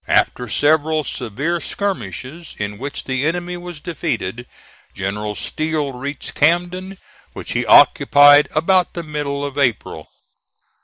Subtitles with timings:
[0.07, 4.47] After several severe skirmishes, in which the enemy was defeated,
[4.95, 6.97] General Steele reached Camden,
[7.33, 10.09] which he occupied about the middle of April.